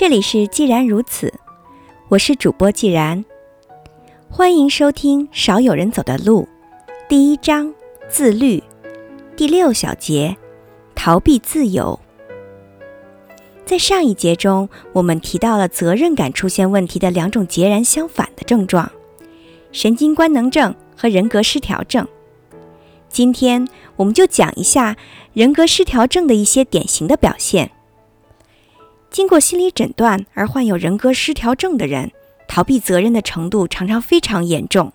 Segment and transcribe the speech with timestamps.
[0.00, 1.30] 这里是既然如此，
[2.08, 3.22] 我是主播既然，
[4.30, 6.48] 欢迎收听《少有人走的路》
[7.06, 7.70] 第一章
[8.08, 8.62] 自律
[9.36, 10.34] 第六小节
[10.94, 12.00] 逃避自由。
[13.66, 18.90] 在上一节中，我们提到了责任感出现问题的两种截然相反的症状：
[19.70, 22.08] 神经官能症和人格失调症。
[23.10, 24.96] 今天我们就讲一下
[25.34, 27.70] 人格失调症的一些典型的表现。
[29.10, 32.12] 经过心理诊断而患有人格失调症的人，
[32.46, 34.92] 逃避责任的程度常常非常严重。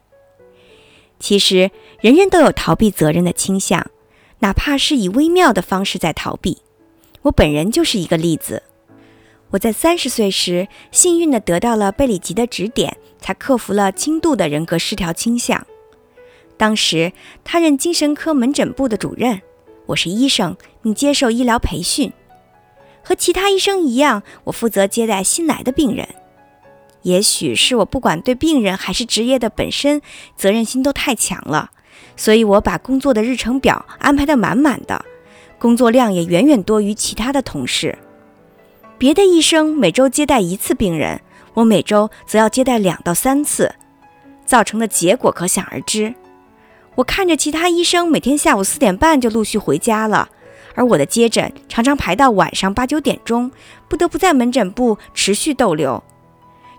[1.19, 3.91] 其实，人人都有逃避责任的倾向，
[4.39, 6.59] 哪怕是以微妙的方式在逃避。
[7.23, 8.63] 我本人就是一个例子。
[9.51, 15.65] 我在三十岁时，幸运地得到了贝里吉的指点，才克服了轻度的人格失调倾向。
[16.57, 17.11] 当时，
[17.43, 19.41] 他任精神科门诊部的主任，
[19.87, 22.12] 我是医生，并接受医疗培训。
[23.05, 26.09] 和其他医生一样，我负责接待新来的病人。
[27.03, 30.01] 也许是我不管对病人还是职业的本身
[30.35, 31.70] 责任心都太强了，
[32.17, 35.05] 所以我把工作的日程表安排得满满的，
[35.59, 37.95] 工作量也远远多于其他的同事。
[38.97, 41.21] 别的医生每周接待一次病人，
[41.53, 43.75] 我每周则要接待两到三次，
[44.47, 46.15] 造成的结果可想而知。
[46.95, 50.29] 我看着其他医生每天下午四点半就陆续回家了。
[50.76, 53.49] 而我的接诊常常排到晚上八九点钟，
[53.87, 56.04] 不得不在门诊部持续逗留，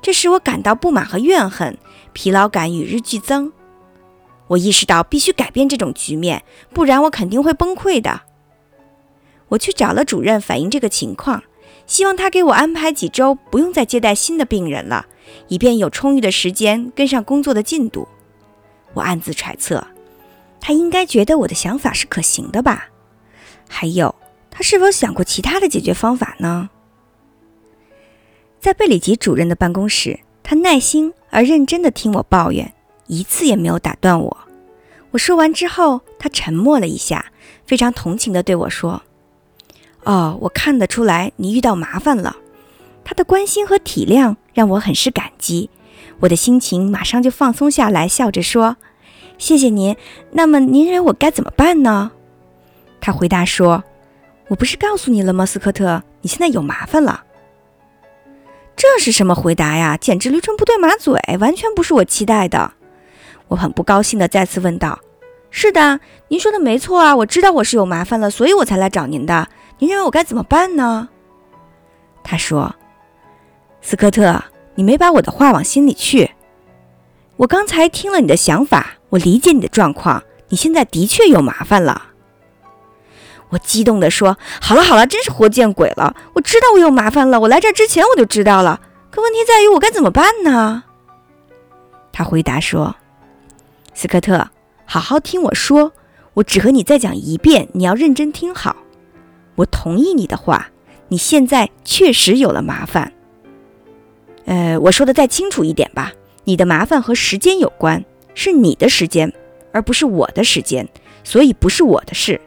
[0.00, 1.76] 这使我感到不满和怨恨，
[2.12, 3.52] 疲劳感与日俱增。
[4.48, 8.20] 我意识到必须改变这种局面，不然我肯定会崩溃的。
[9.48, 11.42] 我去找了主任反映这个情况，
[11.86, 15.06] 希望他给我安排几周不用再接待新的病人了，
[15.48, 18.06] 以便有充裕的时间跟上工作的进度。
[18.92, 19.86] 我暗自揣测，
[20.60, 22.88] 他应该觉得我的想法是可行的吧。
[23.68, 24.14] 还有，
[24.50, 26.70] 他是否想过其他的解决方法呢？
[28.60, 32.72] 在贝里吉主任的办公室，他耐心而认真地听我抱怨，
[33.06, 34.36] 一次也没有打断我。
[35.12, 37.32] 我说完之后，他沉默了一下，
[37.66, 39.02] 非常同情地对我说
[40.04, 42.36] ：“哦，我看得出来你遇到麻烦了。”
[43.04, 45.70] 他的关心和体谅让我很是感激，
[46.20, 48.76] 我的心情马上就放松下来，笑着说
[49.38, 49.96] ：“谢谢您。
[50.32, 52.10] 那么您认为我该怎么办呢？”
[53.00, 53.82] 他回答说
[54.48, 56.02] ：“我不是告诉你了吗，斯科特？
[56.22, 57.24] 你现在有麻烦了。”
[58.76, 59.96] 这是什么回答呀？
[59.96, 62.72] 简直驴唇不对马嘴，完全不是我期待的。
[63.48, 64.98] 我很不高兴地再次问道
[65.50, 69.48] ：“是的，您说的没错啊，我知道我是有麻烦了，所以我才来找您的。
[69.78, 71.08] 您认为我该怎么办呢？”
[72.22, 72.74] 他说
[73.80, 74.42] ：“斯科特，
[74.74, 76.30] 你没把我的话往心里去。
[77.36, 80.22] 我刚才听了你的想法，我理解你的状况。
[80.48, 82.08] 你现在的确有麻烦了。”
[83.48, 86.16] 我激动地说：“好了好了，真是活见鬼了！
[86.34, 88.80] 我知道我有麻烦了，我来这之前我就知道了。
[89.10, 90.82] 可问题在于我该怎么办呢？”
[92.12, 92.96] 他回答说
[93.94, 94.48] ：“斯科特，
[94.84, 95.92] 好好听我说，
[96.34, 98.74] 我只和你再讲一遍，你要认真听好。
[99.54, 100.70] 我同意你的话，
[101.08, 103.12] 你现在确实有了麻烦。
[104.46, 106.12] 呃，我说的再清楚一点吧，
[106.44, 109.32] 你的麻烦和时间有关，是你的时间，
[109.72, 110.88] 而不是我的时间，
[111.22, 112.40] 所以不是我的事。”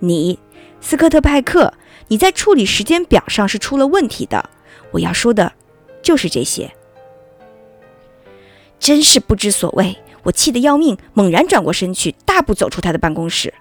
[0.00, 0.38] 你，
[0.80, 1.72] 斯科特派克，
[2.08, 4.50] 你在处理时间表上是出了问题的。
[4.90, 5.52] 我要说的，
[6.02, 6.72] 就是这些。
[8.78, 9.98] 真是不知所谓！
[10.24, 13.54] 我气得要命，猛然转过身去，大步走出他的办公室。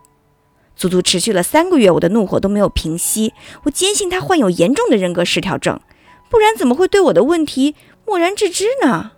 [0.75, 3.33] 足足持续了三个月，我的怒火都没有平息。
[3.63, 5.79] 我坚信他患有严重的人格失调症，
[6.29, 9.11] 不然怎么会对我的问题漠然置之呢？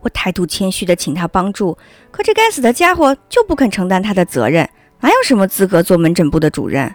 [0.00, 1.78] 我态度谦虚地请他帮助，
[2.10, 4.68] 可这该死的家伙就不肯承担他的责任。
[5.00, 6.94] 哪有什么资格做门诊部的主任？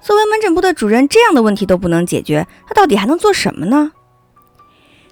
[0.00, 3.92] 作为门诊部的主任，这样的问题都不能解决，他到底还能做什么呢？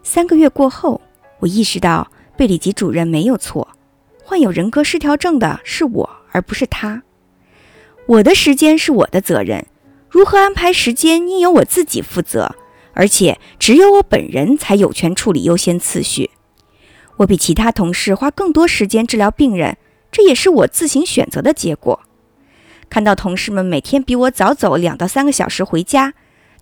[0.02, 1.00] 三个月过后，
[1.40, 3.68] 我意识到贝里吉主任没有错，
[4.22, 7.02] 患有人格失调症的是我，而不是他。
[8.06, 9.66] 我的时间是我的责任，
[10.10, 12.54] 如何安排时间应由我自己负责，
[12.92, 16.30] 而且只有我本人才有权处理优先次序。
[17.16, 19.78] 我比其他同事花更多时间治疗病人，
[20.12, 22.00] 这也是我自行选择的结果。
[22.88, 26.14] 看到同事们每天比我早走两到三个小时回家，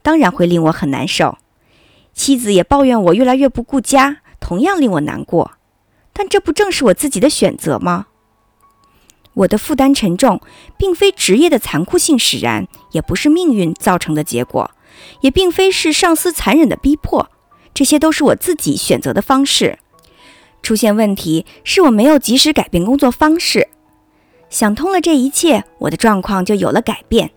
[0.02, 1.38] 当然会令我很难受。
[2.14, 5.52] 妻子也抱怨我越来越不顾家，同样令我难过。
[6.12, 8.06] 但这不正是我自己的选择吗？
[9.34, 10.42] 我的负担沉重，
[10.76, 14.70] 并非职业的残酷性使然，也不是命运造成的结果，
[15.22, 17.30] 也并非是上司残忍的逼迫，
[17.72, 19.78] 这些都是我自己选择的方式。
[20.62, 23.68] 出现问题是我没有及时改变工作方式。
[24.52, 27.30] 想通了这一切，我的状况就有了改变。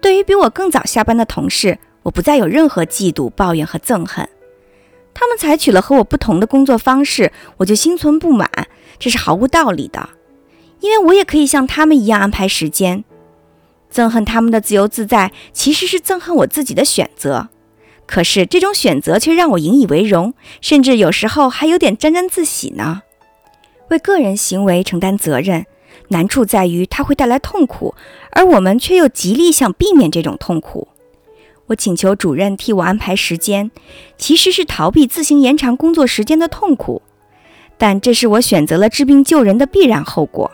[0.00, 4.26] 对于比我更早下班的同事，我不再有任何嫉妒、抱怨和憎恨。
[5.12, 8.50] 他们采取了和我不同的工作方式，我就心存不满，
[8.98, 10.08] 这是毫无道理的。
[10.80, 13.04] 因为我也可以像他们一样安排时间。
[13.92, 17.50] 憎恨他们的自由自在，其实是憎恨我自己的选择。
[18.06, 20.32] 可是这种选择却让我引以为荣，
[20.62, 23.02] 甚至有时候还有点沾沾自喜呢。
[23.90, 25.66] 为个人行为承担责任，
[26.08, 27.94] 难处在于它会带来痛苦，
[28.30, 30.88] 而我们却又极力想避免这种痛苦。
[31.66, 33.70] 我请求主任替我安排时间，
[34.16, 37.02] 其实是逃避自行延长工作时间的痛苦，
[37.76, 40.50] 但这是我选择了治病救人的必然后果。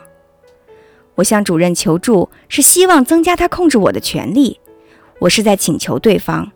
[1.15, 4.59] 我向主任求助，是希望增加他控制我的权利。
[5.19, 6.51] 我是在请求对方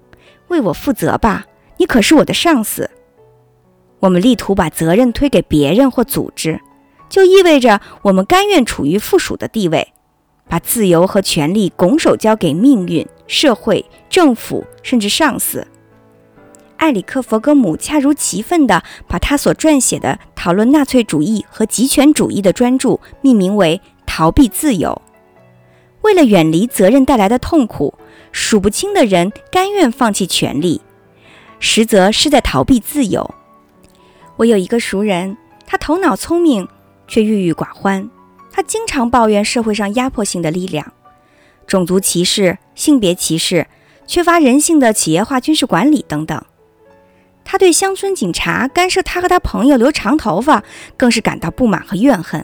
[0.47, 1.45] 为我负责吧，
[1.77, 2.89] 你可是我的上司。
[3.99, 6.59] 我们力图把责任推给别人或组织，
[7.09, 9.93] 就意味着我们甘愿处于附属的地位。
[10.49, 15.67] 把自由和权利拱手交给命运、社会、政府，甚至上司。
[16.77, 25.01] 埃里克·弗格姆恰如其分地把他所撰写的讨论纳粹主义和极权主义的专著命名为《逃避自由》。
[26.01, 27.95] 为了远离责任带来的痛苦，
[28.31, 30.79] 数不清的人甘愿放弃权利，
[31.59, 33.29] 实则是在逃避自由。
[34.37, 36.69] 我有一个熟人，他头脑聪明，
[37.07, 38.09] 却郁郁寡欢。
[38.51, 40.93] 他经常抱怨社会上压迫性的力量，
[41.65, 43.67] 种族歧视、性别歧视、
[44.05, 46.43] 缺乏人性的企业化军事管理等等。
[47.43, 50.63] 他对乡村警察干涉他和他朋友留长头发，
[50.97, 52.43] 更是感到不满和怨恨。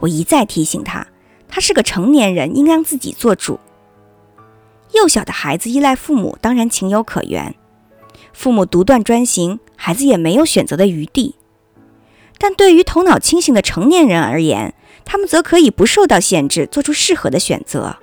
[0.00, 1.06] 我一再提醒他，
[1.48, 3.60] 他是个成年人，应让自己做主。
[4.94, 7.54] 幼小的孩子依赖父母，当然情有可原。
[8.32, 11.36] 父母独断专行，孩子也没有选择的余地。
[12.38, 14.74] 但对于头脑清醒的成年人而言，
[15.04, 17.96] 他们则可以不受到限制，做出适合的选择。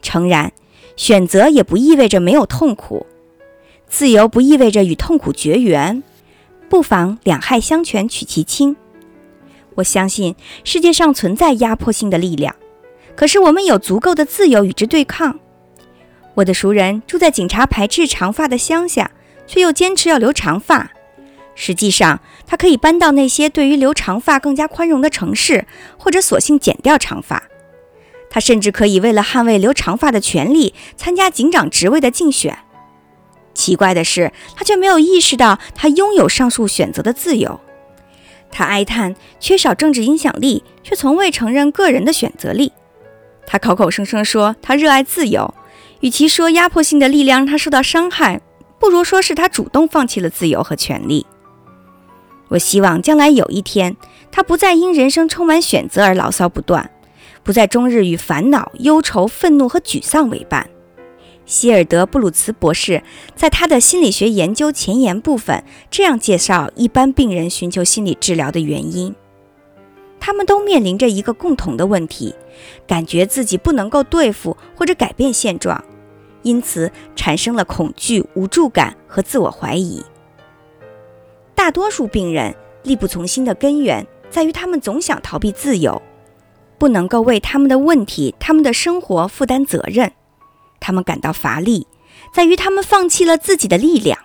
[0.00, 0.52] 诚然，
[0.96, 3.06] 选择也不意味着没有痛苦，
[3.88, 6.02] 自由不意味着与痛苦绝缘，
[6.68, 8.76] 不妨两害相权取其轻。
[9.74, 10.34] 我相信
[10.64, 12.56] 世界上存在压迫性的力量，
[13.14, 15.38] 可是我们有足够的自由与之对抗。
[16.34, 19.10] 我的熟人住在警察排斥长发的乡下，
[19.46, 20.90] 却又坚持要留长发。
[21.56, 25.66] 实际上，他可以搬到那些对于留长发更加宽容的城市，
[25.98, 27.42] 或者索性剪掉长发。
[28.28, 32.58] 他甚至可以为了捍卫留长发的权利，参加警长职位的竞选。
[33.54, 37.58] 奇怪的是，他却没有意识到他拥有上述选择的自由。
[38.50, 42.72] 他哀叹缺少政治影响力，却从未承认个人的选择力。
[43.46, 45.54] 他口口声声说他热爱自由，
[46.00, 48.42] 与其说压迫性的力量让他受到伤害，
[48.78, 51.24] 不如说是他主动放弃了自由和权利。
[52.48, 53.96] 我希望将来有一天，
[54.30, 56.90] 他不再因人生充满选择而牢骚不断，
[57.42, 60.68] 不再终日与烦恼、忧愁、愤怒和沮丧为伴。
[61.44, 63.04] 希尔德·布鲁茨博士
[63.36, 69.14] 在他的心理学研究前言部分这样介绍一般病人寻求心理治疗的原因：
[70.18, 72.34] 他们都面临着一个共同的问题，
[72.86, 75.84] 感觉自己不能够对付或者改变现状，
[76.42, 80.04] 因此产生了恐惧、无助感和自我怀疑。
[81.56, 82.54] 大多数病人
[82.84, 86.00] 力不从心的根源在于他们总想逃避自由，
[86.78, 90.12] 不能够为他们的问题、他们的生活负担责任。
[90.78, 91.86] 他们感到乏力，
[92.32, 94.16] 在于他们放弃了自己的力量。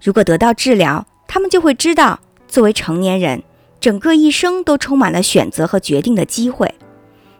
[0.00, 3.42] 如果得到治疗，他们就会知道，作为成年人，
[3.80, 6.72] 整个一生都充满了选择和决定的机会。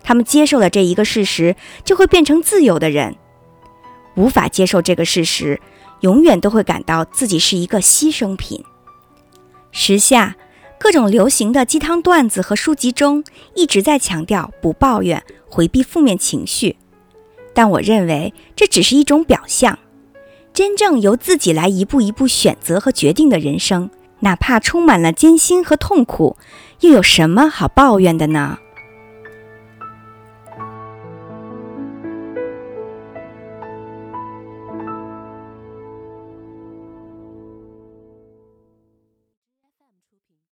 [0.03, 1.55] 他们接受了这一个事实，
[1.85, 3.15] 就会变成自由的人。
[4.17, 5.61] 无法接受这个事实，
[6.01, 8.63] 永远都会感到自己是一个牺牲品。
[9.73, 10.37] 时下，
[10.79, 13.25] 各种流行的鸡汤段子和书籍中
[13.55, 16.77] 一直在强调不抱怨、回避负面情绪，
[17.55, 19.79] 但我认为这只是一种表象。
[20.53, 23.89] 真正由自己来一步一步选择和决定的人生，
[24.21, 26.37] 哪怕充满了艰辛和痛苦，
[26.81, 28.59] 又有什么好抱怨的呢？